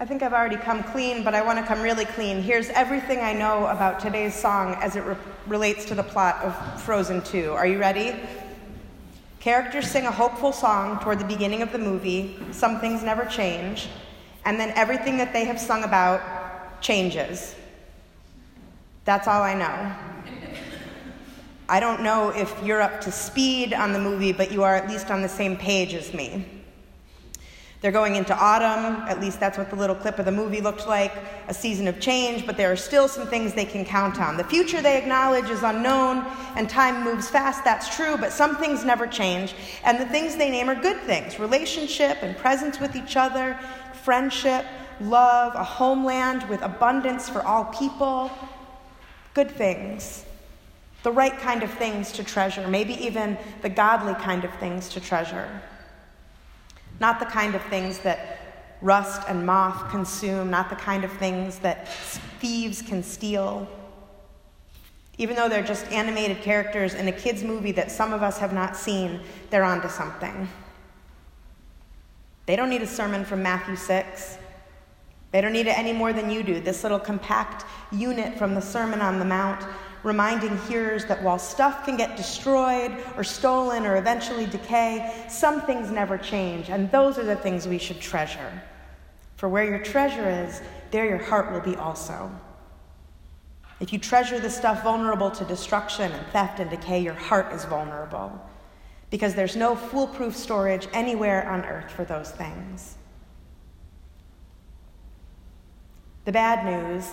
I 0.00 0.06
think 0.06 0.22
I've 0.22 0.32
already 0.32 0.56
come 0.56 0.82
clean, 0.82 1.22
but 1.22 1.34
I 1.34 1.42
want 1.42 1.58
to 1.58 1.64
come 1.66 1.82
really 1.82 2.06
clean. 2.06 2.40
Here's 2.40 2.70
everything 2.70 3.18
I 3.20 3.34
know 3.34 3.66
about 3.66 4.00
today's 4.00 4.34
song 4.34 4.74
as 4.80 4.96
it 4.96 5.00
re- 5.00 5.14
relates 5.46 5.84
to 5.84 5.94
the 5.94 6.02
plot 6.02 6.36
of 6.36 6.82
Frozen 6.82 7.20
2. 7.20 7.52
Are 7.52 7.66
you 7.66 7.78
ready? 7.78 8.14
Characters 9.40 9.90
sing 9.90 10.06
a 10.06 10.10
hopeful 10.10 10.52
song 10.52 10.98
toward 11.00 11.18
the 11.18 11.26
beginning 11.26 11.60
of 11.60 11.70
the 11.70 11.76
movie, 11.76 12.38
Some 12.50 12.80
Things 12.80 13.02
Never 13.02 13.26
Change, 13.26 13.88
and 14.46 14.58
then 14.58 14.70
everything 14.70 15.18
that 15.18 15.34
they 15.34 15.44
have 15.44 15.60
sung 15.60 15.84
about 15.84 16.80
changes. 16.80 17.54
That's 19.04 19.28
all 19.28 19.42
I 19.42 19.52
know. 19.52 19.94
I 21.68 21.78
don't 21.78 22.02
know 22.02 22.30
if 22.30 22.54
you're 22.64 22.80
up 22.80 23.02
to 23.02 23.12
speed 23.12 23.74
on 23.74 23.92
the 23.92 24.00
movie, 24.00 24.32
but 24.32 24.50
you 24.50 24.62
are 24.62 24.76
at 24.76 24.88
least 24.88 25.10
on 25.10 25.20
the 25.20 25.28
same 25.28 25.58
page 25.58 25.92
as 25.92 26.14
me. 26.14 26.59
They're 27.80 27.92
going 27.92 28.16
into 28.16 28.36
autumn, 28.36 29.08
at 29.08 29.20
least 29.20 29.40
that's 29.40 29.56
what 29.56 29.70
the 29.70 29.76
little 29.76 29.96
clip 29.96 30.18
of 30.18 30.26
the 30.26 30.32
movie 30.32 30.60
looked 30.60 30.86
like, 30.86 31.14
a 31.48 31.54
season 31.54 31.88
of 31.88 31.98
change, 31.98 32.44
but 32.44 32.58
there 32.58 32.70
are 32.70 32.76
still 32.76 33.08
some 33.08 33.26
things 33.26 33.54
they 33.54 33.64
can 33.64 33.86
count 33.86 34.20
on. 34.20 34.36
The 34.36 34.44
future 34.44 34.82
they 34.82 34.98
acknowledge 34.98 35.48
is 35.48 35.62
unknown, 35.62 36.26
and 36.56 36.68
time 36.68 37.02
moves 37.02 37.30
fast, 37.30 37.64
that's 37.64 37.94
true, 37.96 38.18
but 38.18 38.32
some 38.32 38.56
things 38.56 38.84
never 38.84 39.06
change. 39.06 39.54
And 39.82 39.98
the 39.98 40.04
things 40.04 40.36
they 40.36 40.50
name 40.50 40.68
are 40.68 40.74
good 40.74 41.00
things 41.02 41.38
relationship 41.38 42.18
and 42.22 42.36
presence 42.36 42.78
with 42.78 42.94
each 42.96 43.16
other, 43.16 43.58
friendship, 44.02 44.66
love, 45.00 45.54
a 45.54 45.64
homeland 45.64 46.46
with 46.50 46.60
abundance 46.60 47.30
for 47.30 47.42
all 47.42 47.64
people. 47.64 48.30
Good 49.32 49.50
things. 49.50 50.26
The 51.02 51.12
right 51.12 51.38
kind 51.38 51.62
of 51.62 51.70
things 51.70 52.12
to 52.12 52.24
treasure, 52.24 52.68
maybe 52.68 52.92
even 53.06 53.38
the 53.62 53.70
godly 53.70 54.12
kind 54.16 54.44
of 54.44 54.52
things 54.56 54.90
to 54.90 55.00
treasure 55.00 55.62
not 57.00 57.18
the 57.18 57.26
kind 57.26 57.54
of 57.54 57.62
things 57.64 57.98
that 58.00 58.38
rust 58.82 59.22
and 59.28 59.44
moth 59.44 59.90
consume, 59.90 60.50
not 60.50 60.70
the 60.70 60.76
kind 60.76 61.04
of 61.04 61.12
things 61.12 61.58
that 61.58 61.88
thieves 62.38 62.82
can 62.82 63.02
steal. 63.02 63.68
Even 65.18 65.36
though 65.36 65.48
they're 65.48 65.62
just 65.62 65.90
animated 65.90 66.40
characters 66.40 66.94
in 66.94 67.08
a 67.08 67.12
kids' 67.12 67.42
movie 67.42 67.72
that 67.72 67.90
some 67.90 68.12
of 68.12 68.22
us 68.22 68.38
have 68.38 68.52
not 68.52 68.76
seen, 68.76 69.20
they're 69.50 69.64
onto 69.64 69.88
something. 69.88 70.48
They 72.46 72.56
don't 72.56 72.70
need 72.70 72.82
a 72.82 72.86
sermon 72.86 73.24
from 73.24 73.42
Matthew 73.42 73.76
6. 73.76 74.38
They 75.30 75.40
don't 75.40 75.52
need 75.52 75.66
it 75.66 75.78
any 75.78 75.92
more 75.92 76.12
than 76.12 76.30
you 76.30 76.42
do. 76.42 76.60
This 76.60 76.82
little 76.82 76.98
compact 76.98 77.64
unit 77.92 78.36
from 78.36 78.54
the 78.54 78.60
Sermon 78.60 79.00
on 79.00 79.18
the 79.18 79.24
Mount 79.24 79.64
reminding 80.02 80.56
hearers 80.68 81.04
that 81.06 81.22
while 81.22 81.38
stuff 81.38 81.84
can 81.84 81.96
get 81.96 82.16
destroyed 82.16 82.92
or 83.16 83.24
stolen 83.24 83.86
or 83.86 83.96
eventually 83.96 84.46
decay, 84.46 85.24
some 85.28 85.60
things 85.62 85.90
never 85.90 86.16
change, 86.16 86.70
and 86.70 86.90
those 86.90 87.18
are 87.18 87.24
the 87.24 87.36
things 87.36 87.68
we 87.68 87.78
should 87.78 88.00
treasure. 88.00 88.62
For 89.36 89.48
where 89.48 89.64
your 89.64 89.78
treasure 89.78 90.28
is, 90.28 90.62
there 90.90 91.06
your 91.06 91.22
heart 91.22 91.52
will 91.52 91.60
be 91.60 91.76
also. 91.76 92.30
If 93.80 93.92
you 93.92 93.98
treasure 93.98 94.38
the 94.38 94.50
stuff 94.50 94.82
vulnerable 94.82 95.30
to 95.30 95.44
destruction 95.44 96.12
and 96.12 96.26
theft 96.28 96.60
and 96.60 96.68
decay, 96.68 97.00
your 97.00 97.14
heart 97.14 97.52
is 97.52 97.64
vulnerable 97.64 98.38
because 99.10 99.34
there's 99.34 99.56
no 99.56 99.74
foolproof 99.74 100.36
storage 100.36 100.86
anywhere 100.92 101.48
on 101.48 101.64
earth 101.64 101.90
for 101.90 102.04
those 102.04 102.30
things. 102.30 102.96
The 106.26 106.32
bad 106.32 106.64
news 106.64 107.10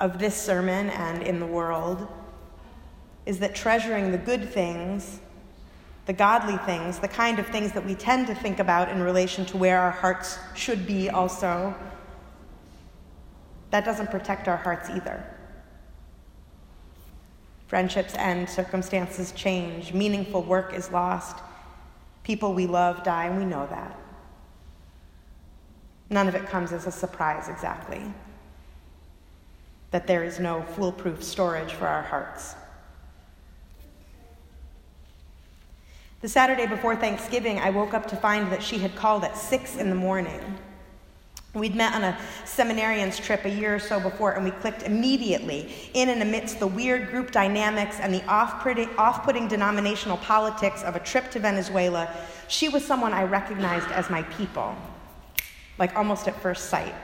of 0.00 0.18
this 0.18 0.34
sermon 0.36 0.90
and 0.90 1.22
in 1.22 1.40
the 1.40 1.46
world 1.46 2.06
is 3.28 3.38
that 3.40 3.54
treasuring 3.54 4.10
the 4.10 4.16
good 4.16 4.48
things, 4.48 5.20
the 6.06 6.14
godly 6.14 6.56
things, 6.64 6.98
the 6.98 7.06
kind 7.06 7.38
of 7.38 7.46
things 7.48 7.72
that 7.72 7.84
we 7.84 7.94
tend 7.94 8.26
to 8.26 8.34
think 8.34 8.58
about 8.58 8.88
in 8.88 9.02
relation 9.02 9.44
to 9.44 9.58
where 9.58 9.78
our 9.78 9.90
hearts 9.90 10.38
should 10.54 10.86
be 10.86 11.10
also, 11.10 11.74
that 13.70 13.84
doesn't 13.84 14.10
protect 14.10 14.48
our 14.48 14.56
hearts 14.56 14.88
either. 14.88 15.22
Friendships 17.66 18.14
end, 18.14 18.48
circumstances 18.48 19.32
change, 19.32 19.92
meaningful 19.92 20.42
work 20.42 20.72
is 20.72 20.90
lost, 20.90 21.36
people 22.22 22.54
we 22.54 22.66
love 22.66 23.04
die, 23.04 23.26
and 23.26 23.36
we 23.36 23.44
know 23.44 23.66
that. 23.66 23.94
None 26.08 26.28
of 26.28 26.34
it 26.34 26.46
comes 26.46 26.72
as 26.72 26.86
a 26.86 26.90
surprise 26.90 27.50
exactly 27.50 28.02
that 29.90 30.06
there 30.06 30.24
is 30.24 30.40
no 30.40 30.62
foolproof 30.62 31.22
storage 31.22 31.72
for 31.74 31.86
our 31.86 32.02
hearts. 32.02 32.54
The 36.20 36.28
Saturday 36.28 36.66
before 36.66 36.96
Thanksgiving, 36.96 37.60
I 37.60 37.70
woke 37.70 37.94
up 37.94 38.08
to 38.08 38.16
find 38.16 38.50
that 38.50 38.60
she 38.60 38.78
had 38.78 38.96
called 38.96 39.22
at 39.22 39.36
six 39.36 39.76
in 39.76 39.88
the 39.88 39.94
morning. 39.94 40.58
We'd 41.54 41.76
met 41.76 41.94
on 41.94 42.02
a 42.02 42.18
seminarian's 42.44 43.20
trip 43.20 43.44
a 43.44 43.48
year 43.48 43.76
or 43.76 43.78
so 43.78 44.00
before, 44.00 44.32
and 44.32 44.44
we 44.44 44.50
clicked 44.50 44.82
immediately 44.82 45.72
in 45.94 46.08
and 46.08 46.20
amidst 46.20 46.58
the 46.58 46.66
weird 46.66 47.10
group 47.10 47.30
dynamics 47.30 48.00
and 48.00 48.12
the 48.12 48.24
off 48.26 48.64
putting 49.24 49.46
denominational 49.46 50.16
politics 50.16 50.82
of 50.82 50.96
a 50.96 51.00
trip 51.00 51.30
to 51.30 51.38
Venezuela. 51.38 52.12
She 52.48 52.68
was 52.68 52.84
someone 52.84 53.12
I 53.12 53.22
recognized 53.22 53.88
as 53.92 54.10
my 54.10 54.22
people, 54.24 54.74
like 55.78 55.94
almost 55.94 56.26
at 56.26 56.34
first 56.42 56.68
sight. 56.68 56.96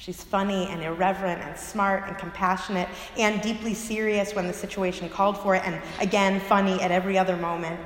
She's 0.00 0.24
funny 0.24 0.66
and 0.68 0.82
irreverent 0.82 1.42
and 1.42 1.58
smart 1.58 2.04
and 2.08 2.16
compassionate 2.16 2.88
and 3.18 3.42
deeply 3.42 3.74
serious 3.74 4.34
when 4.34 4.46
the 4.46 4.52
situation 4.54 5.10
called 5.10 5.36
for 5.36 5.54
it, 5.54 5.62
and 5.66 5.78
again, 6.00 6.40
funny 6.40 6.80
at 6.80 6.90
every 6.90 7.18
other 7.18 7.36
moment. 7.36 7.78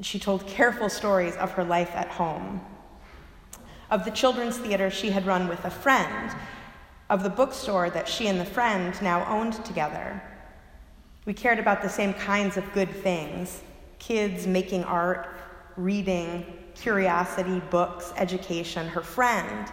She 0.00 0.20
told 0.20 0.46
careful 0.46 0.88
stories 0.88 1.34
of 1.34 1.50
her 1.50 1.64
life 1.64 1.90
at 1.96 2.06
home, 2.06 2.60
of 3.90 4.04
the 4.04 4.12
children's 4.12 4.58
theater 4.58 4.90
she 4.90 5.10
had 5.10 5.26
run 5.26 5.48
with 5.48 5.64
a 5.64 5.70
friend, 5.70 6.32
of 7.08 7.24
the 7.24 7.30
bookstore 7.30 7.90
that 7.90 8.08
she 8.08 8.28
and 8.28 8.38
the 8.38 8.44
friend 8.44 8.94
now 9.02 9.26
owned 9.26 9.64
together. 9.64 10.22
We 11.24 11.34
cared 11.34 11.58
about 11.58 11.82
the 11.82 11.88
same 11.88 12.14
kinds 12.14 12.56
of 12.56 12.72
good 12.72 12.90
things 12.90 13.60
kids 13.98 14.46
making 14.46 14.84
art, 14.84 15.34
reading, 15.76 16.46
curiosity, 16.76 17.60
books, 17.70 18.12
education. 18.16 18.86
Her 18.86 19.02
friend 19.02 19.68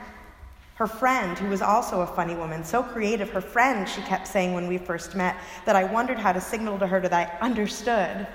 her 0.78 0.86
friend, 0.86 1.40
who 1.40 1.50
was 1.50 1.64
also 1.64 2.02
a 2.02 2.06
funny 2.08 2.36
woman, 2.36 2.64
so 2.64 2.84
creative, 2.84 3.32
her 3.32 3.42
friend, 3.42 3.90
she 3.90 4.00
kept 4.02 4.28
saying 4.28 4.54
when 4.54 4.68
we 4.68 4.78
first 4.78 5.16
met, 5.16 5.36
that 5.66 5.76
I 5.76 5.84
wondered 5.84 6.20
how 6.20 6.32
to 6.32 6.40
signal 6.40 6.78
to 6.78 6.86
her 6.86 7.00
that 7.00 7.12
I 7.12 7.24
understood. 7.44 8.28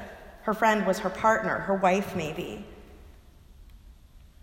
Her 0.43 0.53
friend 0.53 0.85
was 0.85 0.99
her 0.99 1.11
partner, 1.11 1.59
her 1.59 1.77
wife, 1.77 2.17
maybe. 2.17 2.67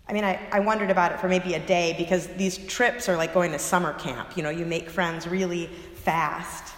I 0.08 0.14
mean, 0.14 0.24
I, 0.24 0.40
I 0.50 0.62
wondered 0.62 0.92
about 0.92 1.12
it 1.12 1.20
for 1.20 1.28
maybe 1.28 1.56
a 1.56 1.60
day 1.60 1.94
because 1.98 2.28
these 2.28 2.58
trips 2.68 3.10
are 3.10 3.18
like 3.18 3.34
going 3.34 3.52
to 3.52 3.60
summer 3.60 3.92
camp. 3.92 4.38
You 4.38 4.44
know, 4.44 4.50
you 4.50 4.66
make 4.66 4.90
friends 4.90 5.28
really 5.28 5.66
fast, 5.66 6.74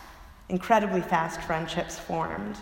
incredibly 0.49 1.01
fast 1.01 1.39
friendships 1.41 1.99
formed. 1.99 2.57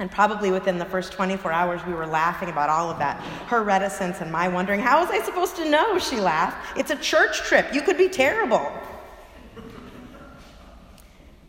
And 0.00 0.10
probably 0.10 0.50
within 0.50 0.78
the 0.78 0.86
first 0.86 1.12
24 1.12 1.52
hours, 1.52 1.80
we 1.86 1.92
were 1.92 2.06
laughing 2.06 2.48
about 2.48 2.70
all 2.70 2.90
of 2.90 2.98
that. 2.98 3.20
Her 3.48 3.62
reticence 3.62 4.22
and 4.22 4.32
my 4.32 4.48
wondering, 4.48 4.80
how 4.80 5.00
was 5.00 5.10
I 5.10 5.22
supposed 5.22 5.56
to 5.56 5.68
know? 5.68 5.98
She 5.98 6.16
laughed. 6.16 6.78
It's 6.78 6.90
a 6.90 6.96
church 6.96 7.42
trip. 7.42 7.72
You 7.74 7.82
could 7.82 7.98
be 7.98 8.08
terrible. 8.08 8.72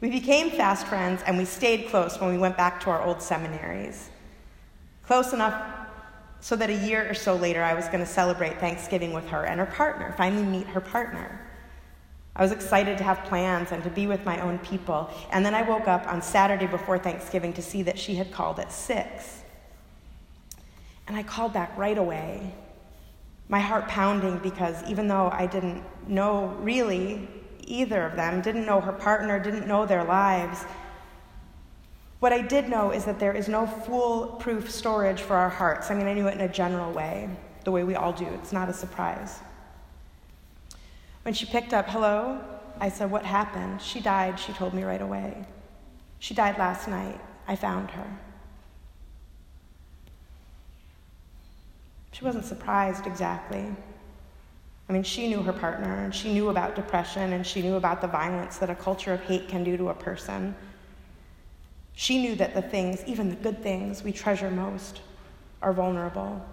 We 0.01 0.09
became 0.09 0.49
fast 0.51 0.85
friends 0.85 1.23
and 1.25 1.37
we 1.37 1.45
stayed 1.45 1.87
close 1.87 2.19
when 2.19 2.29
we 2.29 2.37
went 2.37 2.57
back 2.57 2.81
to 2.81 2.89
our 2.89 3.01
old 3.01 3.21
seminaries. 3.21 4.09
Close 5.05 5.31
enough 5.31 5.87
so 6.41 6.57
that 6.57 6.69
a 6.69 6.75
year 6.75 7.09
or 7.09 7.13
so 7.13 7.35
later, 7.35 7.63
I 7.63 7.73
was 7.73 7.85
going 7.85 7.99
to 7.99 8.05
celebrate 8.05 8.59
Thanksgiving 8.59 9.13
with 9.13 9.27
her 9.29 9.45
and 9.45 9.61
her 9.61 9.65
partner, 9.65 10.13
finally 10.17 10.43
meet 10.43 10.67
her 10.67 10.81
partner. 10.81 11.39
I 12.41 12.43
was 12.43 12.51
excited 12.51 12.97
to 12.97 13.03
have 13.03 13.23
plans 13.25 13.71
and 13.71 13.83
to 13.83 13.89
be 13.91 14.07
with 14.07 14.25
my 14.25 14.41
own 14.41 14.57
people. 14.57 15.11
And 15.29 15.45
then 15.45 15.53
I 15.53 15.61
woke 15.61 15.87
up 15.87 16.07
on 16.07 16.23
Saturday 16.23 16.65
before 16.65 16.97
Thanksgiving 16.97 17.53
to 17.53 17.61
see 17.61 17.83
that 17.83 17.99
she 17.99 18.15
had 18.15 18.31
called 18.31 18.59
at 18.59 18.71
six. 18.71 19.43
And 21.05 21.15
I 21.15 21.21
called 21.21 21.53
back 21.53 21.77
right 21.77 21.99
away, 21.99 22.51
my 23.47 23.59
heart 23.59 23.87
pounding 23.87 24.39
because 24.39 24.81
even 24.89 25.07
though 25.07 25.29
I 25.31 25.45
didn't 25.45 25.83
know 26.09 26.47
really 26.61 27.29
either 27.67 28.07
of 28.07 28.15
them, 28.15 28.41
didn't 28.41 28.65
know 28.65 28.81
her 28.81 28.93
partner, 28.93 29.37
didn't 29.37 29.67
know 29.67 29.85
their 29.85 30.03
lives, 30.03 30.65
what 32.21 32.33
I 32.33 32.41
did 32.41 32.69
know 32.69 32.89
is 32.89 33.05
that 33.05 33.19
there 33.19 33.33
is 33.33 33.49
no 33.49 33.67
foolproof 33.67 34.71
storage 34.71 35.21
for 35.21 35.35
our 35.35 35.49
hearts. 35.49 35.91
I 35.91 35.93
mean, 35.93 36.07
I 36.07 36.13
knew 36.13 36.25
it 36.25 36.33
in 36.33 36.41
a 36.41 36.51
general 36.51 36.91
way, 36.91 37.29
the 37.65 37.71
way 37.71 37.83
we 37.83 37.93
all 37.93 38.13
do. 38.13 38.25
It's 38.25 38.51
not 38.51 38.67
a 38.67 38.73
surprise. 38.73 39.41
When 41.23 41.33
she 41.33 41.45
picked 41.45 41.73
up, 41.73 41.87
hello, 41.89 42.41
I 42.79 42.89
said, 42.89 43.11
What 43.11 43.25
happened? 43.25 43.81
She 43.81 43.99
died, 43.99 44.39
she 44.39 44.53
told 44.53 44.73
me 44.73 44.83
right 44.83 45.01
away. 45.01 45.45
She 46.19 46.33
died 46.33 46.57
last 46.57 46.87
night. 46.87 47.19
I 47.47 47.55
found 47.55 47.91
her. 47.91 48.07
She 52.11 52.25
wasn't 52.25 52.45
surprised 52.45 53.07
exactly. 53.07 53.65
I 54.89 54.93
mean, 54.93 55.03
she 55.03 55.27
knew 55.29 55.41
her 55.41 55.53
partner, 55.53 56.03
and 56.03 56.13
she 56.13 56.33
knew 56.33 56.49
about 56.49 56.75
depression, 56.75 57.33
and 57.33 57.45
she 57.45 57.61
knew 57.61 57.75
about 57.75 58.01
the 58.01 58.07
violence 58.07 58.57
that 58.57 58.69
a 58.69 58.75
culture 58.75 59.13
of 59.13 59.21
hate 59.21 59.47
can 59.47 59.63
do 59.63 59.77
to 59.77 59.89
a 59.89 59.93
person. 59.93 60.55
She 61.93 62.21
knew 62.21 62.35
that 62.35 62.53
the 62.53 62.61
things, 62.61 63.03
even 63.05 63.29
the 63.29 63.35
good 63.35 63.61
things 63.63 64.03
we 64.03 64.11
treasure 64.11 64.51
most, 64.51 65.01
are 65.61 65.73
vulnerable. 65.73 66.45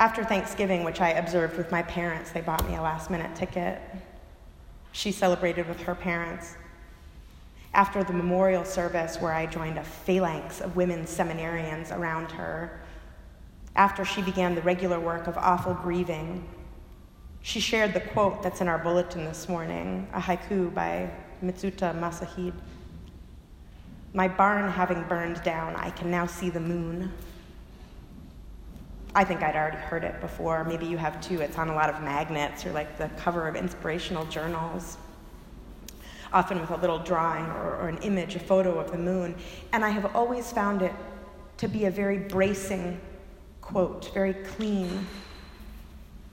After 0.00 0.24
Thanksgiving, 0.24 0.82
which 0.82 1.02
I 1.02 1.10
observed 1.10 1.58
with 1.58 1.70
my 1.70 1.82
parents, 1.82 2.30
they 2.30 2.40
bought 2.40 2.66
me 2.66 2.74
a 2.74 2.80
last 2.80 3.10
minute 3.10 3.36
ticket. 3.36 3.78
She 4.92 5.12
celebrated 5.12 5.68
with 5.68 5.78
her 5.82 5.94
parents. 5.94 6.56
After 7.74 8.02
the 8.02 8.14
memorial 8.14 8.64
service, 8.64 9.18
where 9.20 9.34
I 9.34 9.44
joined 9.44 9.76
a 9.76 9.84
phalanx 9.84 10.62
of 10.62 10.74
women 10.74 11.04
seminarians 11.04 11.94
around 11.94 12.32
her, 12.32 12.80
after 13.76 14.06
she 14.06 14.22
began 14.22 14.54
the 14.54 14.62
regular 14.62 14.98
work 14.98 15.26
of 15.26 15.36
awful 15.36 15.74
grieving, 15.74 16.48
she 17.42 17.60
shared 17.60 17.92
the 17.92 18.00
quote 18.00 18.42
that's 18.42 18.62
in 18.62 18.68
our 18.68 18.78
bulletin 18.78 19.26
this 19.26 19.50
morning, 19.50 20.08
a 20.14 20.18
haiku 20.18 20.72
by 20.72 21.10
Mizuta 21.44 21.94
Masahide. 21.94 22.58
My 24.14 24.28
barn 24.28 24.70
having 24.70 25.02
burned 25.02 25.42
down, 25.42 25.76
I 25.76 25.90
can 25.90 26.10
now 26.10 26.24
see 26.24 26.48
the 26.48 26.58
moon. 26.58 27.12
I 29.14 29.24
think 29.24 29.42
I'd 29.42 29.56
already 29.56 29.78
heard 29.78 30.04
it 30.04 30.20
before. 30.20 30.62
Maybe 30.64 30.86
you 30.86 30.96
have 30.96 31.20
too. 31.20 31.40
It's 31.40 31.58
on 31.58 31.68
a 31.68 31.74
lot 31.74 31.90
of 31.90 32.00
magnets 32.02 32.64
or 32.64 32.72
like 32.72 32.96
the 32.96 33.08
cover 33.16 33.48
of 33.48 33.56
inspirational 33.56 34.24
journals, 34.26 34.98
often 36.32 36.60
with 36.60 36.70
a 36.70 36.76
little 36.76 36.98
drawing 36.98 37.44
or, 37.46 37.76
or 37.76 37.88
an 37.88 37.98
image, 37.98 38.36
a 38.36 38.38
photo 38.38 38.78
of 38.78 38.92
the 38.92 38.98
moon. 38.98 39.34
And 39.72 39.84
I 39.84 39.88
have 39.88 40.14
always 40.14 40.52
found 40.52 40.82
it 40.82 40.92
to 41.56 41.66
be 41.66 41.86
a 41.86 41.90
very 41.90 42.18
bracing 42.18 43.00
quote, 43.60 44.12
very 44.14 44.34
clean. 44.34 45.06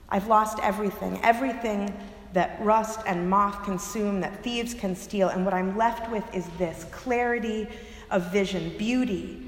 I've 0.08 0.28
lost 0.28 0.58
everything, 0.62 1.20
everything 1.22 1.92
that 2.32 2.58
rust 2.60 3.00
and 3.06 3.28
moth 3.28 3.64
consume, 3.64 4.20
that 4.20 4.42
thieves 4.42 4.74
can 4.74 4.94
steal, 4.94 5.28
and 5.28 5.44
what 5.44 5.54
I'm 5.54 5.76
left 5.76 6.10
with 6.10 6.24
is 6.34 6.46
this 6.58 6.84
clarity 6.92 7.66
of 8.10 8.30
vision, 8.32 8.76
beauty, 8.78 9.47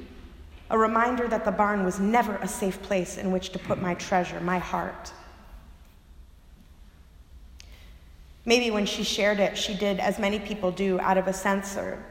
a 0.71 0.79
reminder 0.79 1.27
that 1.27 1.45
the 1.45 1.51
barn 1.51 1.85
was 1.85 1.99
never 1.99 2.37
a 2.37 2.49
safe 2.49 2.81
place 2.83 3.19
in 3.19 3.33
which 3.33 3.51
to 3.51 3.59
put 3.59 3.83
my 3.83 3.95
treasure, 3.95 4.41
my 4.41 4.59
heart. 4.59 5.13
Maybe 8.45 8.71
when 8.71 8.87
she 8.87 9.03
shared 9.03 9.41
it, 9.41 9.59
she 9.59 9.75
did 9.75 9.99
as 9.99 10.19
many 10.19 10.39
people 10.39 10.71
do 10.71 10.99
out 11.01 11.19
of 11.19 11.27
a 11.27 11.33
sense 11.33 11.77
or 11.77 12.03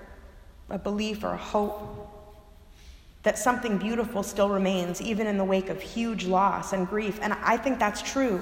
a 0.69 0.77
belief 0.77 1.23
or 1.23 1.29
a 1.29 1.37
hope 1.37 2.07
that 3.23 3.37
something 3.37 3.77
beautiful 3.77 4.23
still 4.23 4.49
remains, 4.49 5.01
even 5.01 5.25
in 5.25 5.37
the 5.37 5.43
wake 5.43 5.69
of 5.69 5.81
huge 5.81 6.25
loss 6.25 6.73
and 6.73 6.87
grief. 6.87 7.19
And 7.21 7.33
I 7.33 7.57
think 7.57 7.79
that's 7.79 8.01
true. 8.01 8.39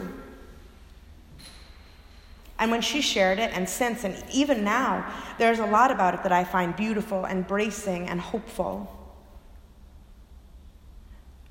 And 2.59 2.71
when 2.71 2.81
she 2.81 3.01
shared 3.01 3.37
it, 3.37 3.51
and 3.53 3.69
since, 3.69 4.03
and 4.03 4.15
even 4.31 4.63
now, 4.63 5.11
there's 5.37 5.59
a 5.59 5.65
lot 5.65 5.91
about 5.91 6.15
it 6.15 6.23
that 6.23 6.31
I 6.31 6.43
find 6.43 6.75
beautiful 6.75 7.25
and 7.25 7.45
bracing 7.45 8.09
and 8.09 8.19
hopeful. 8.19 8.96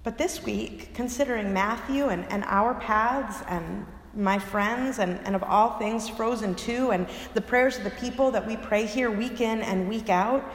But 0.06 0.18
this 0.18 0.44
week, 0.44 0.94
considering 0.94 1.52
Matthew 1.52 2.10
and, 2.10 2.30
and 2.30 2.44
our 2.44 2.74
paths 2.74 3.42
and 3.48 3.84
my 4.14 4.38
friends 4.38 5.00
and, 5.00 5.18
and 5.26 5.34
of 5.34 5.42
all 5.42 5.80
things, 5.80 6.08
Frozen 6.08 6.54
2, 6.54 6.92
and 6.92 7.08
the 7.34 7.40
prayers 7.40 7.76
of 7.76 7.82
the 7.82 7.90
people 7.90 8.30
that 8.30 8.46
we 8.46 8.56
pray 8.56 8.86
here 8.86 9.10
week 9.10 9.40
in 9.40 9.62
and 9.62 9.88
week 9.88 10.08
out, 10.08 10.48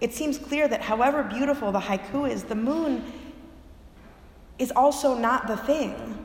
it 0.00 0.14
seems 0.14 0.38
clear 0.38 0.68
that 0.68 0.80
however 0.80 1.24
beautiful 1.24 1.72
the 1.72 1.80
haiku 1.80 2.30
is, 2.30 2.44
the 2.44 2.54
moon 2.54 3.04
is 4.60 4.70
also 4.76 5.18
not 5.18 5.48
the 5.48 5.56
thing. 5.56 6.24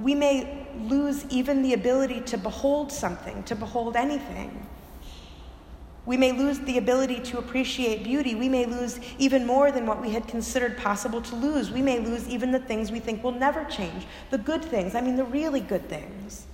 We 0.00 0.14
may 0.14 0.68
lose 0.78 1.26
even 1.28 1.60
the 1.60 1.72
ability 1.72 2.20
to 2.20 2.38
behold 2.38 2.92
something, 2.92 3.42
to 3.42 3.56
behold 3.56 3.96
anything. 3.96 4.64
We 6.06 6.18
may 6.18 6.32
lose 6.32 6.58
the 6.60 6.76
ability 6.76 7.20
to 7.20 7.38
appreciate 7.38 8.04
beauty. 8.04 8.34
We 8.34 8.48
may 8.48 8.66
lose 8.66 9.00
even 9.18 9.46
more 9.46 9.72
than 9.72 9.86
what 9.86 10.02
we 10.02 10.10
had 10.10 10.28
considered 10.28 10.76
possible 10.76 11.22
to 11.22 11.34
lose. 11.34 11.70
We 11.70 11.80
may 11.80 11.98
lose 11.98 12.28
even 12.28 12.50
the 12.50 12.58
things 12.58 12.92
we 12.92 13.00
think 13.00 13.24
will 13.24 13.32
never 13.32 13.64
change 13.64 14.06
the 14.30 14.38
good 14.38 14.62
things, 14.62 14.94
I 14.94 15.00
mean, 15.00 15.16
the 15.16 15.24
really 15.24 15.60
good 15.60 15.88
things. 15.88 16.46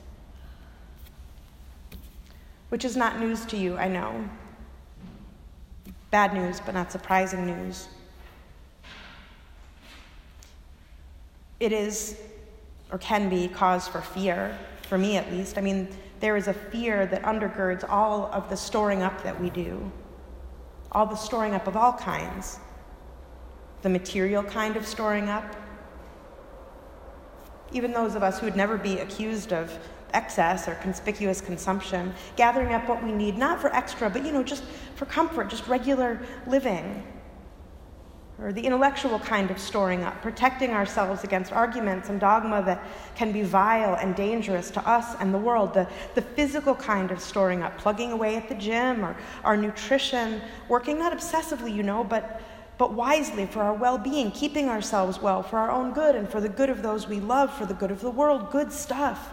Which 2.68 2.84
is 2.84 2.96
not 2.96 3.18
news 3.18 3.44
to 3.46 3.56
you, 3.56 3.76
I 3.76 3.88
know. 3.88 4.28
Bad 6.12 6.34
news, 6.34 6.60
but 6.60 6.74
not 6.74 6.92
surprising 6.92 7.46
news. 7.46 7.88
It 11.58 11.72
is, 11.72 12.16
or 12.92 12.98
can 12.98 13.28
be, 13.28 13.48
cause 13.48 13.88
for 13.88 14.00
fear, 14.00 14.56
for 14.82 14.96
me 14.96 15.16
at 15.16 15.30
least. 15.32 15.58
I 15.58 15.60
mean, 15.60 15.88
there 16.20 16.36
is 16.36 16.48
a 16.48 16.52
fear 16.54 17.06
that 17.06 17.22
undergirds 17.22 17.88
all 17.88 18.26
of 18.26 18.48
the 18.50 18.56
storing 18.56 19.02
up 19.02 19.22
that 19.22 19.40
we 19.40 19.50
do, 19.50 19.90
all 20.92 21.06
the 21.06 21.16
storing 21.16 21.54
up 21.54 21.66
of 21.66 21.76
all 21.76 21.94
kinds. 21.94 22.58
The 23.82 23.88
material 23.88 24.42
kind 24.42 24.76
of 24.76 24.86
storing 24.86 25.30
up, 25.30 25.56
even 27.72 27.92
those 27.92 28.14
of 28.14 28.22
us 28.22 28.38
who 28.38 28.46
would 28.46 28.56
never 28.56 28.76
be 28.76 28.98
accused 28.98 29.52
of 29.54 29.78
excess 30.12 30.68
or 30.68 30.74
conspicuous 30.76 31.40
consumption, 31.40 32.12
gathering 32.36 32.74
up 32.74 32.88
what 32.88 33.02
we 33.02 33.12
need, 33.12 33.38
not 33.38 33.60
for 33.60 33.74
extra, 33.74 34.10
but 34.10 34.24
you 34.24 34.32
know, 34.32 34.42
just 34.42 34.64
for 34.96 35.06
comfort, 35.06 35.48
just 35.48 35.66
regular 35.66 36.20
living. 36.46 37.02
Or 38.42 38.52
the 38.52 38.62
intellectual 38.62 39.18
kind 39.18 39.50
of 39.50 39.58
storing 39.58 40.02
up, 40.02 40.22
protecting 40.22 40.70
ourselves 40.70 41.24
against 41.24 41.52
arguments 41.52 42.08
and 42.08 42.18
dogma 42.18 42.62
that 42.64 42.82
can 43.14 43.32
be 43.32 43.42
vile 43.42 43.96
and 43.96 44.16
dangerous 44.16 44.70
to 44.70 44.88
us 44.88 45.14
and 45.20 45.34
the 45.34 45.38
world. 45.38 45.74
The, 45.74 45.86
the 46.14 46.22
physical 46.22 46.74
kind 46.74 47.10
of 47.10 47.20
storing 47.20 47.62
up, 47.62 47.76
plugging 47.76 48.12
away 48.12 48.36
at 48.36 48.48
the 48.48 48.54
gym 48.54 49.04
or 49.04 49.14
our 49.44 49.58
nutrition, 49.58 50.40
working 50.68 50.98
not 50.98 51.12
obsessively, 51.12 51.74
you 51.74 51.82
know, 51.82 52.02
but 52.02 52.40
but 52.80 52.94
wisely 52.94 53.44
for 53.44 53.60
our 53.60 53.74
well 53.74 53.98
being, 53.98 54.30
keeping 54.30 54.70
ourselves 54.70 55.20
well 55.20 55.42
for 55.42 55.58
our 55.58 55.70
own 55.70 55.92
good 55.92 56.16
and 56.16 56.26
for 56.26 56.40
the 56.40 56.48
good 56.48 56.70
of 56.70 56.80
those 56.80 57.06
we 57.06 57.20
love, 57.20 57.52
for 57.52 57.66
the 57.66 57.74
good 57.74 57.90
of 57.90 58.00
the 58.00 58.08
world, 58.10 58.50
good 58.50 58.72
stuff. 58.72 59.28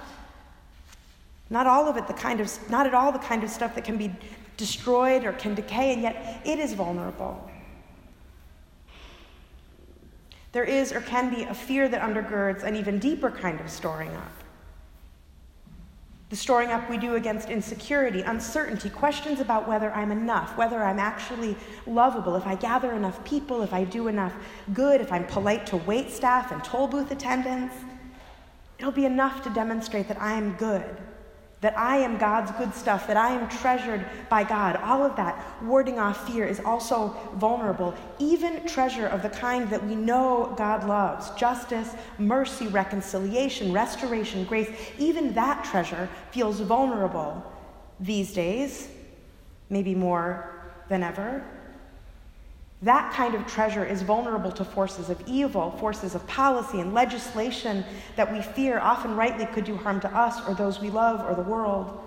Not 1.50 1.65
all 1.65 1.88
of 1.88 1.95
it 1.95 2.07
the 2.07 2.13
kind 2.13 2.42
of 2.42 2.69
not 2.69 2.86
at 2.86 2.94
all 2.94 3.13
the 3.13 3.19
kind 3.19 3.45
of 3.45 3.50
stuff 3.50 3.74
that 3.75 3.86
can 3.86 3.95
be 3.95 4.13
destroyed 4.57 5.24
or 5.24 5.31
can 5.31 5.56
decay, 5.56 5.94
and 5.94 6.01
yet 6.01 6.42
it 6.44 6.59
is 6.59 6.74
vulnerable. 6.74 7.50
There 10.57 10.63
is 10.63 10.92
or 10.92 11.01
can 11.01 11.30
be 11.31 11.44
a 11.44 11.54
fear 11.54 11.88
that 11.88 12.01
undergirds 12.01 12.63
an 12.63 12.75
even 12.75 12.98
deeper 12.98 13.30
kind 13.30 13.62
of 13.62 13.69
storing 13.69 14.09
up. 14.15 14.31
The 16.31 16.36
storing 16.36 16.71
up 16.71 16.89
we 16.89 16.98
do 16.98 17.13
against 17.13 17.51
insecurity, 17.51 18.24
uncertainty, 18.24 18.89
questions 18.89 19.39
about 19.39 19.68
whether 19.68 19.94
I'm 19.94 20.12
enough, 20.12 20.57
whether 20.57 20.83
I'm 20.83 20.98
actually 20.98 21.56
lovable, 21.85 22.35
if 22.35 22.47
I 22.47 22.56
gather 22.56 22.94
enough 22.94 23.23
people, 23.23 23.61
if 23.61 23.71
I 23.71 23.83
do 23.83 24.07
enough 24.07 24.33
good, 24.73 24.99
if 24.99 25.11
I'm 25.11 25.28
polite 25.28 25.68
to 25.68 25.78
wait 25.78 26.09
staff 26.09 26.52
and 26.52 26.64
toll 26.64 26.87
booth 26.87 27.11
attendants. 27.11 27.76
It'll 28.80 28.92
be 28.92 29.06
enough 29.06 29.44
to 29.44 29.52
demonstrate 29.52 30.07
that 30.07 30.19
I 30.19 30.33
am 30.33 30.54
good 30.54 30.97
that 31.61 31.78
I 31.78 31.97
am 31.97 32.18
God's 32.18 32.52
good 32.52 32.73
stuff, 32.73 33.07
that 33.07 33.18
I 33.18 33.31
am 33.31 33.49
treasured 33.49 34.06
by 34.30 34.44
God. 34.44 34.76
All 34.78 35.04
of 35.04 35.16
that, 35.16 35.44
warding 35.64 35.97
off 35.97 36.28
fear, 36.28 36.45
is 36.45 36.59
also 36.59 37.16
vulnerable. 37.35 37.95
Even 38.19 38.66
treasure 38.68 39.07
of 39.07 39.23
the 39.23 39.30
kind 39.30 39.68
that 39.69 39.83
we 39.83 39.95
know 39.95 40.54
God 40.56 40.87
loves 40.87 41.31
justice, 41.31 41.95
mercy, 42.19 42.68
reconciliation, 42.68 43.73
restoration, 43.73 44.44
grace 44.45 44.69
even 44.99 45.33
that 45.33 45.64
treasure 45.64 46.07
feels 46.31 46.59
vulnerable 46.59 47.44
these 47.99 48.33
days, 48.33 48.90
maybe 49.69 49.95
more 49.95 50.54
than 50.90 51.02
ever. 51.02 51.44
That 52.84 53.12
kind 53.12 53.34
of 53.34 53.48
treasure 53.48 53.84
is 53.84 54.04
vulnerable 54.04 54.52
to 54.52 54.64
forces 54.64 55.10
of 55.10 55.22
evil, 55.26 55.72
forces 55.72 56.14
of 56.14 56.26
policy 56.28 56.80
and 56.80 56.94
legislation 56.94 57.84
that 58.16 58.31
we 58.31 58.42
fear 58.42 58.78
often 58.80 59.16
rightly 59.16 59.48
could 59.48 59.64
do 59.64 59.76
harm 59.76 60.00
to 60.02 60.16
us 60.16 60.48
or 60.48 60.54
those 60.54 60.80
we 60.80 60.92
love 60.92 61.26
or 61.28 61.34
the 61.34 61.50
world. 61.50 62.00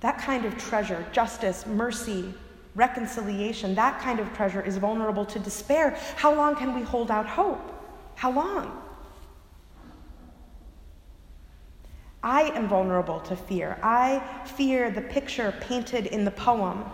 That 0.00 0.18
kind 0.18 0.44
of 0.44 0.56
treasure, 0.56 1.04
justice, 1.12 1.66
mercy, 1.66 2.32
reconciliation, 2.76 3.74
that 3.74 4.00
kind 4.00 4.20
of 4.20 4.32
treasure 4.34 4.62
is 4.62 4.76
vulnerable 4.76 5.24
to 5.26 5.38
despair. 5.40 5.98
How 6.16 6.32
long 6.34 6.54
can 6.54 6.74
we 6.74 6.82
hold 6.82 7.10
out 7.10 7.26
hope? 7.26 7.60
How 8.14 8.30
long? 8.30 8.82
I 12.22 12.42
am 12.54 12.68
vulnerable 12.68 13.18
to 13.20 13.34
fear. 13.34 13.80
I 13.82 14.22
fear 14.44 14.92
the 14.92 15.00
picture 15.00 15.52
painted 15.60 16.06
in 16.06 16.24
the 16.24 16.30
poem 16.30 16.84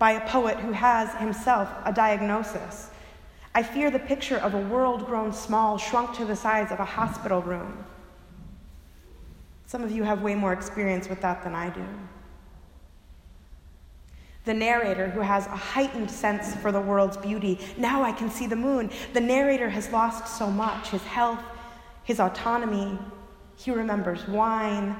by 0.00 0.12
a 0.12 0.26
poet 0.26 0.58
who 0.58 0.72
has 0.72 1.14
himself 1.20 1.68
a 1.84 1.92
diagnosis. 1.92 2.90
I 3.54 3.62
fear 3.62 3.90
the 3.90 3.98
picture 3.98 4.38
of 4.38 4.54
a 4.54 4.58
world 4.58 5.04
grown 5.04 5.30
small, 5.30 5.76
shrunk 5.76 6.16
to 6.16 6.24
the 6.24 6.34
size 6.34 6.72
of 6.72 6.80
a 6.80 6.84
hospital 6.84 7.42
room. 7.42 7.84
Some 9.66 9.84
of 9.84 9.90
you 9.92 10.02
have 10.02 10.22
way 10.22 10.34
more 10.34 10.54
experience 10.54 11.08
with 11.08 11.20
that 11.20 11.44
than 11.44 11.54
I 11.54 11.68
do. 11.68 11.84
The 14.46 14.54
narrator, 14.54 15.10
who 15.10 15.20
has 15.20 15.46
a 15.46 15.50
heightened 15.50 16.10
sense 16.10 16.56
for 16.56 16.72
the 16.72 16.80
world's 16.80 17.18
beauty, 17.18 17.60
now 17.76 18.02
I 18.02 18.12
can 18.12 18.30
see 18.30 18.46
the 18.46 18.56
moon. 18.56 18.90
The 19.12 19.20
narrator 19.20 19.68
has 19.68 19.92
lost 19.92 20.38
so 20.38 20.50
much 20.50 20.88
his 20.88 21.02
health, 21.02 21.42
his 22.04 22.20
autonomy. 22.20 22.98
He 23.56 23.70
remembers 23.70 24.26
wine 24.26 24.96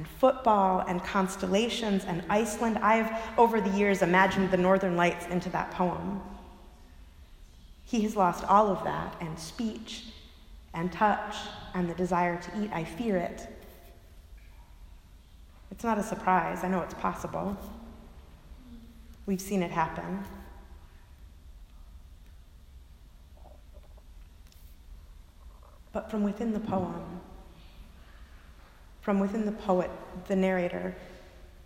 and 0.00 0.08
football 0.08 0.82
and 0.88 1.04
constellations 1.04 2.06
and 2.06 2.22
Iceland. 2.30 2.78
I've, 2.78 3.12
over 3.36 3.60
the 3.60 3.68
years, 3.76 4.00
imagined 4.00 4.50
the 4.50 4.56
northern 4.56 4.96
lights 4.96 5.26
into 5.26 5.50
that 5.50 5.72
poem. 5.72 6.22
He 7.84 8.00
has 8.04 8.16
lost 8.16 8.42
all 8.44 8.68
of 8.68 8.82
that, 8.84 9.14
and 9.20 9.38
speech, 9.38 10.06
and 10.72 10.90
touch, 10.90 11.36
and 11.74 11.86
the 11.86 11.92
desire 11.92 12.40
to 12.40 12.62
eat. 12.62 12.70
I 12.72 12.82
fear 12.82 13.18
it. 13.18 13.46
It's 15.70 15.84
not 15.84 15.98
a 15.98 16.02
surprise. 16.02 16.64
I 16.64 16.68
know 16.68 16.80
it's 16.80 16.94
possible. 16.94 17.54
We've 19.26 19.38
seen 19.38 19.62
it 19.62 19.70
happen. 19.70 20.24
But 25.92 26.10
from 26.10 26.22
within 26.22 26.54
the 26.54 26.60
poem, 26.60 27.19
from 29.00 29.18
within 29.18 29.46
the 29.46 29.52
poet, 29.52 29.90
the 30.28 30.36
narrator, 30.36 30.94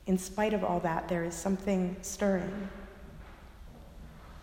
in 0.07 0.19
spite 0.19 0.53
of 0.53 0.63
all 0.63 0.81
that, 0.81 1.09
there 1.09 1.25
is 1.25 1.35
something 1.35 1.97
stirring. 2.03 2.69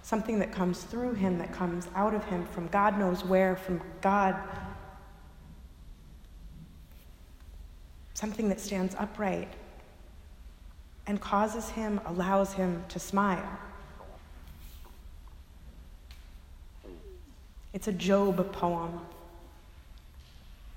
Something 0.02 0.40
that 0.40 0.52
comes 0.52 0.84
through 0.84 1.14
him, 1.14 1.38
that 1.38 1.54
comes 1.54 1.88
out 1.96 2.14
of 2.16 2.26
him 2.26 2.46
from 2.48 2.68
God 2.68 2.98
knows 2.98 3.24
where, 3.24 3.56
from 3.56 3.82
God. 4.02 4.36
Something 8.16 8.50
that 8.50 8.60
stands 8.60 8.96
upright 8.98 9.54
and 11.06 11.22
causes 11.22 11.70
him, 11.70 12.02
allows 12.06 12.54
him 12.54 12.84
to 12.90 13.00
smile. 13.00 13.60
It's 17.74 17.88
a 17.88 17.94
Job 17.94 18.52
poem 18.52 19.00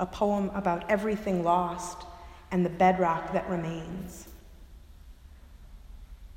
a 0.00 0.06
poem 0.06 0.50
about 0.54 0.90
everything 0.90 1.44
lost 1.44 2.04
and 2.50 2.64
the 2.64 2.70
bedrock 2.70 3.32
that 3.32 3.48
remains. 3.48 4.28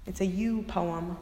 It's 0.05 0.21
a 0.21 0.25
you 0.25 0.61
poem, 0.63 1.17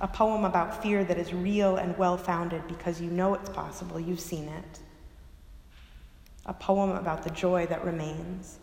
a 0.00 0.08
poem 0.08 0.44
about 0.44 0.82
fear 0.82 1.04
that 1.04 1.18
is 1.18 1.34
real 1.34 1.76
and 1.76 1.96
well 1.98 2.16
founded 2.16 2.66
because 2.68 3.00
you 3.00 3.10
know 3.10 3.34
it's 3.34 3.50
possible, 3.50 3.98
you've 3.98 4.20
seen 4.20 4.48
it. 4.48 4.78
A 6.46 6.54
poem 6.54 6.90
about 6.90 7.24
the 7.24 7.30
joy 7.30 7.66
that 7.66 7.84
remains. 7.84 8.58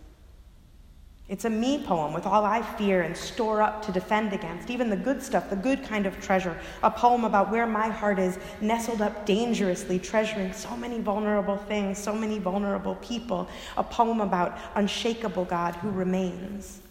It's 1.27 1.45
a 1.45 1.49
me 1.49 1.83
poem 1.83 2.13
with 2.13 2.27
all 2.27 2.45
I 2.45 2.61
fear 2.61 3.01
and 3.01 3.17
store 3.17 3.59
up 3.59 3.83
to 3.85 3.91
defend 3.91 4.31
against, 4.31 4.69
even 4.69 4.91
the 4.91 4.95
good 4.95 5.23
stuff, 5.23 5.49
the 5.49 5.55
good 5.55 5.83
kind 5.83 6.05
of 6.05 6.21
treasure. 6.21 6.55
A 6.83 6.91
poem 6.91 7.25
about 7.25 7.49
where 7.49 7.65
my 7.65 7.87
heart 7.87 8.19
is 8.19 8.37
nestled 8.61 9.01
up 9.01 9.25
dangerously, 9.25 9.97
treasuring 9.97 10.53
so 10.53 10.77
many 10.77 10.99
vulnerable 10.99 11.57
things, 11.57 11.97
so 11.97 12.13
many 12.13 12.37
vulnerable 12.37 12.95
people. 12.97 13.49
A 13.75 13.83
poem 13.83 14.21
about 14.21 14.59
unshakable 14.75 15.45
God 15.45 15.73
who 15.77 15.89
remains. 15.89 16.81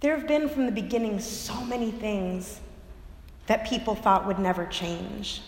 There 0.00 0.16
have 0.16 0.26
been 0.26 0.48
from 0.48 0.66
the 0.66 0.72
beginning 0.72 1.20
so 1.20 1.64
many 1.64 1.92
things 1.92 2.60
that 3.46 3.68
people 3.68 3.94
thought 3.94 4.26
would 4.26 4.40
never 4.40 4.66
change. 4.66 5.42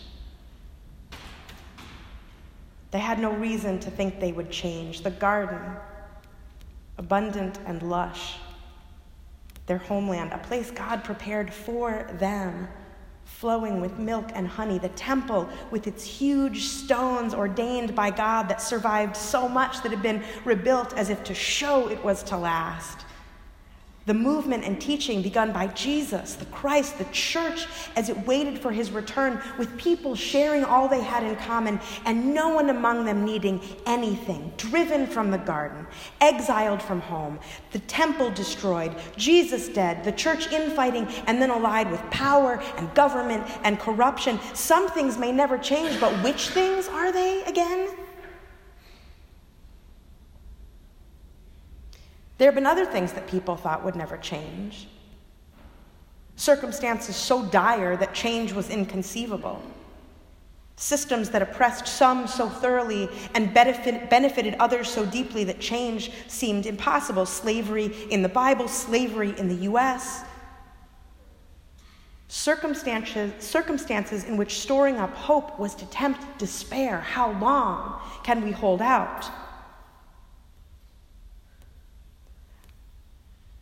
They 2.91 2.99
had 2.99 3.19
no 3.19 3.31
reason 3.31 3.79
to 3.79 3.91
think 3.91 4.19
they 4.19 4.31
would 4.31 4.49
change. 4.49 5.01
The 5.01 5.11
garden, 5.11 5.61
abundant 6.97 7.59
and 7.65 7.83
lush, 7.83 8.37
their 9.67 9.77
homeland, 9.77 10.33
a 10.33 10.39
place 10.39 10.71
God 10.71 11.03
prepared 11.03 11.53
for 11.53 12.07
them, 12.13 12.67
flowing 13.25 13.79
with 13.79 13.99
milk 13.99 14.31
and 14.33 14.47
honey. 14.47 14.79
The 14.79 14.89
temple, 14.89 15.47
with 15.69 15.85
its 15.85 16.03
huge 16.03 16.63
stones 16.63 17.35
ordained 17.35 17.93
by 17.93 18.09
God 18.09 18.49
that 18.49 18.61
survived 18.61 19.15
so 19.15 19.47
much 19.47 19.83
that 19.83 19.91
had 19.91 20.01
been 20.01 20.23
rebuilt 20.43 20.93
as 20.93 21.11
if 21.11 21.23
to 21.25 21.35
show 21.35 21.89
it 21.89 22.03
was 22.03 22.23
to 22.23 22.37
last 22.37 23.05
the 24.09 24.13
movement 24.15 24.63
and 24.63 24.81
teaching 24.81 25.21
begun 25.21 25.51
by 25.51 25.67
Jesus, 25.67 26.33
the 26.33 26.45
Christ, 26.45 26.97
the 26.97 27.05
church, 27.11 27.67
as 27.95 28.09
it 28.09 28.17
waited 28.25 28.57
for 28.57 28.71
his 28.71 28.89
return, 28.89 29.39
with 29.59 29.77
people 29.77 30.15
sharing 30.15 30.63
all 30.63 30.87
they 30.87 31.03
had 31.03 31.21
in 31.21 31.35
common 31.35 31.79
and 32.05 32.33
no 32.33 32.49
one 32.49 32.71
among 32.71 33.05
them 33.05 33.23
needing 33.23 33.61
anything, 33.85 34.51
driven 34.57 35.05
from 35.05 35.29
the 35.29 35.37
garden, 35.37 35.85
exiled 36.21 36.81
from 36.81 37.01
home, 37.01 37.37
the 37.71 37.77
temple 37.81 38.31
destroyed, 38.31 38.95
Jesus 39.15 39.69
dead, 39.69 40.03
the 40.03 40.11
church 40.11 40.51
infighting 40.51 41.05
and 41.27 41.39
then 41.39 41.51
allied 41.51 41.91
with 41.91 42.01
power 42.09 42.59
and 42.77 42.91
government 42.95 43.45
and 43.63 43.79
corruption. 43.79 44.39
Some 44.55 44.89
things 44.89 45.19
may 45.19 45.31
never 45.31 45.55
change, 45.59 45.99
but 45.99 46.11
which 46.23 46.47
things 46.47 46.87
are 46.87 47.11
they 47.11 47.43
again? 47.43 47.89
There 52.39 52.47
have 52.47 52.55
been 52.55 52.65
other 52.65 52.85
things 52.85 53.11
that 53.13 53.27
people 53.27 53.57
thought 53.57 53.83
would 53.83 53.97
never 53.97 54.17
change. 54.17 54.87
Circumstances 56.37 57.17
so 57.17 57.45
dire 57.45 57.97
that 57.97 58.13
change 58.13 58.53
was 58.53 58.69
inconceivable. 58.69 59.61
Systems 60.77 61.29
that 61.31 61.41
oppressed 61.41 61.85
some 61.85 62.27
so 62.27 62.47
thoroughly 62.47 63.09
and 63.35 63.53
benefit, 63.53 64.09
benefited 64.09 64.55
others 64.55 64.87
so 64.87 65.05
deeply 65.05 65.43
that 65.43 65.59
change 65.59 66.11
seemed 66.27 66.65
impossible. 66.65 67.25
Slavery 67.25 67.93
in 68.09 68.21
the 68.21 68.29
Bible, 68.29 68.69
slavery 68.69 69.37
in 69.37 69.49
the 69.49 69.67
US. 69.69 70.23
Circumstances, 72.29 73.33
circumstances 73.43 74.23
in 74.23 74.37
which 74.37 74.59
storing 74.59 74.95
up 74.95 75.13
hope 75.13 75.59
was 75.59 75.75
to 75.75 75.85
tempt 75.87 76.21
despair. 76.37 77.01
How 77.01 77.37
long 77.39 77.99
can 78.23 78.41
we 78.41 78.51
hold 78.51 78.81
out? 78.81 79.29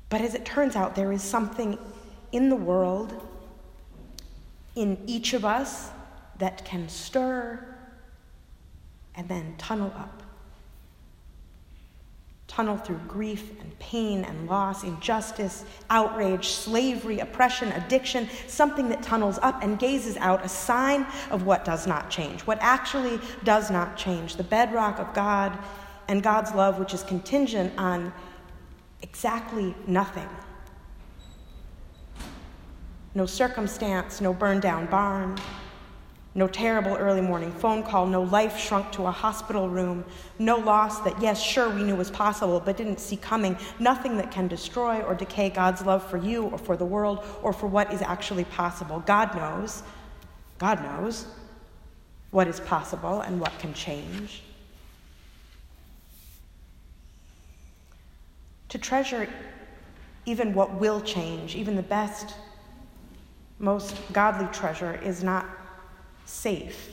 But 0.10 0.22
as 0.22 0.36
it 0.36 0.46
turns 0.46 0.76
out, 0.76 0.96
there 0.96 1.12
is 1.12 1.22
something 1.22 1.78
in 2.32 2.50
the 2.50 2.56
world, 2.56 3.28
in 4.76 4.98
each 5.06 5.34
of 5.34 5.44
us, 5.44 5.90
that 6.40 6.64
can 6.66 6.88
stir 6.88 7.66
and 9.16 9.28
then 9.28 9.56
tunnel 9.58 9.92
up. 9.98 10.24
Tunnel 12.48 12.78
through 12.78 13.02
grief 13.08 13.52
and 13.60 13.78
pain 13.80 14.24
and 14.24 14.48
loss, 14.48 14.84
injustice, 14.84 15.66
outrage, 15.90 16.48
slavery, 16.48 17.20
oppression, 17.20 17.72
addiction, 17.74 18.30
something 18.48 18.88
that 18.90 19.04
tunnels 19.04 19.38
up 19.42 19.62
and 19.62 19.78
gazes 19.78 20.16
out, 20.18 20.46
a 20.46 20.50
sign 20.50 21.06
of 21.30 21.44
what 21.44 21.66
does 21.66 21.86
not 21.86 22.10
change, 22.10 22.42
what 22.42 22.58
actually 22.62 23.20
does 23.44 23.70
not 23.70 23.98
change, 23.98 24.38
the 24.38 24.44
bedrock 24.44 25.00
of 25.00 25.14
God 25.14 25.58
and 26.08 26.24
God's 26.24 26.54
love, 26.54 26.80
which 26.80 26.94
is 26.94 27.04
contingent 27.04 27.74
on 27.78 28.14
exactly 29.02 29.76
nothing. 29.86 30.30
No 33.16 33.26
circumstance, 33.26 34.22
no 34.22 34.34
burned 34.34 34.62
down 34.62 34.86
barn, 34.88 35.38
no 36.36 36.48
terrible 36.48 36.96
early 36.96 37.20
morning 37.20 37.52
phone 37.52 37.82
call, 37.82 38.06
no 38.06 38.22
life 38.22 38.60
shrunk 38.60 38.92
to 38.92 39.08
a 39.08 39.12
hospital 39.12 39.68
room, 39.68 40.06
no 40.38 40.58
loss 40.58 41.00
that, 41.00 41.20
yes, 41.20 41.42
sure, 41.42 41.68
we 41.68 41.82
knew 41.82 41.96
was 41.96 42.12
possible, 42.12 42.60
but 42.60 42.78
didn't 42.78 43.00
see 43.00 43.18
coming, 43.18 43.58
nothing 43.80 44.18
that 44.18 44.30
can 44.30 44.48
destroy 44.48 45.02
or 45.02 45.16
decay 45.16 45.50
God's 45.50 45.82
love 45.84 46.08
for 46.08 46.18
you 46.18 46.44
or 46.44 46.60
for 46.60 46.78
the 46.78 46.86
world 46.86 47.26
or 47.42 47.52
for 47.54 47.66
what 47.66 47.92
is 47.92 48.04
actually 48.04 48.44
possible. 48.44 49.00
God 49.08 49.36
knows, 49.36 49.82
God 50.60 50.84
knows 50.84 51.26
what 52.30 52.48
is 52.48 52.60
possible 52.60 53.22
and 53.22 53.40
what 53.40 53.58
can 53.58 53.74
change. 53.74 54.44
To 58.70 58.78
treasure 58.78 59.28
even 60.26 60.54
what 60.54 60.74
will 60.74 61.02
change, 61.02 61.56
even 61.56 61.76
the 61.76 61.84
best, 61.84 62.36
most 63.60 63.96
godly 64.14 64.48
treasure 64.48 65.00
is 65.04 65.24
not 65.24 65.46
safe. 66.26 66.92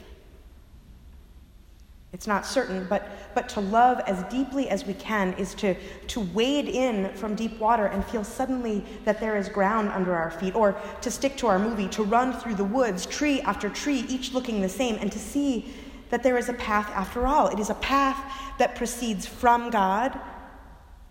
It's 2.13 2.29
not 2.29 2.47
certain, 2.47 2.87
but, 2.89 3.35
but 3.35 3.49
to 3.51 3.61
love 3.61 4.01
as 4.07 4.23
deeply 4.33 4.71
as 4.71 4.87
we 4.87 4.95
can 4.95 5.33
is 5.33 5.53
to, 5.57 5.75
to 6.07 6.21
wade 6.21 6.69
in 6.69 7.13
from 7.15 7.35
deep 7.35 7.59
water 7.59 7.87
and 7.87 8.05
feel 8.05 8.23
suddenly 8.23 8.85
that 9.05 9.19
there 9.19 9.37
is 9.37 9.49
ground 9.49 9.89
under 9.89 10.15
our 10.15 10.31
feet, 10.31 10.55
or 10.55 10.81
to 11.01 11.11
stick 11.11 11.37
to 11.39 11.49
our 11.49 11.59
movie, 11.59 11.89
to 11.89 12.05
run 12.05 12.33
through 12.33 12.55
the 12.55 12.65
woods, 12.65 13.05
tree 13.05 13.41
after 13.41 13.69
tree, 13.69 14.05
each 14.09 14.33
looking 14.33 14.61
the 14.61 14.69
same, 14.69 14.95
and 15.01 15.11
to 15.11 15.19
see 15.19 15.75
that 16.11 16.23
there 16.23 16.39
is 16.39 16.49
a 16.49 16.53
path 16.53 16.89
after 16.95 17.27
all. 17.27 17.49
It 17.49 17.59
is 17.59 17.71
a 17.71 17.75
path 17.75 18.17
that 18.61 18.77
proceeds 18.77 19.27
from 19.27 19.71
God 19.71 20.17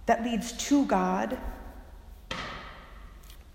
that 0.06 0.24
leads 0.24 0.52
to 0.54 0.86
God, 0.86 1.38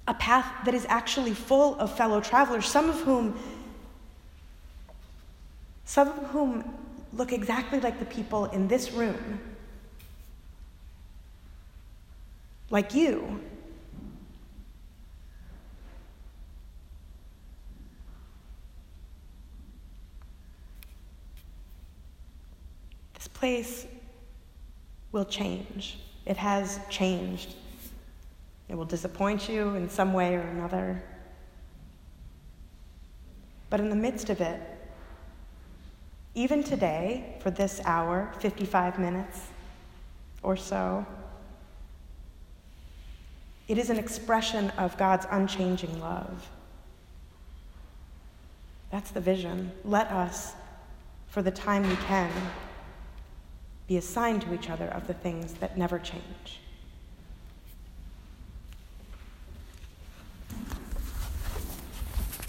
a 0.07 0.15
path 0.15 0.47
that 0.65 0.75
is 0.75 0.87
actually 0.89 1.35
full 1.35 1.79
of 1.79 1.95
fellow 1.95 2.21
travelers, 2.21 2.67
some 2.67 2.89
of 2.89 3.01
whom 3.03 3.39
some 5.89 6.09
of 6.09 6.19
whom 6.29 6.65
look 7.15 7.33
exactly 7.33 7.81
like 7.81 7.99
the 7.99 8.05
people 8.05 8.45
in 8.45 8.69
this 8.69 8.93
room. 8.93 9.41
Like 12.69 12.95
you. 12.95 13.41
This 23.15 23.29
place 23.29 23.87
will 25.11 25.25
change. 25.25 25.99
It 26.29 26.37
has 26.37 26.79
changed. 26.91 27.55
It 28.69 28.77
will 28.77 28.85
disappoint 28.85 29.49
you 29.49 29.75
in 29.75 29.89
some 29.89 30.13
way 30.13 30.35
or 30.35 30.43
another. 30.43 31.03
But 33.71 33.81
in 33.81 33.89
the 33.89 33.97
midst 33.97 34.29
of 34.29 34.43
it, 34.43 34.61
even 36.35 36.63
today, 36.63 37.37
for 37.41 37.51
this 37.51 37.81
hour, 37.87 38.31
55 38.41 38.99
minutes 38.99 39.41
or 40.43 40.55
so, 40.55 41.07
it 43.67 43.79
is 43.79 43.89
an 43.89 43.99
expression 43.99 44.69
of 44.77 44.99
God's 44.99 45.27
unchanging 45.31 45.99
love. 45.99 46.47
That's 48.91 49.11
the 49.11 49.21
vision. 49.21 49.73
Let 49.83 50.11
us, 50.11 50.53
for 51.29 51.41
the 51.41 51.51
time 51.51 51.89
we 51.89 51.97
can, 51.97 52.31
be 53.89 53.97
assigned 53.97 54.43
to 54.43 54.55
each 54.55 54.71
other 54.71 54.89
of 54.89 55.07
the 55.07 55.15
things 55.15 55.55
that 55.55 55.77
never 55.77 55.99
change. 55.99 56.61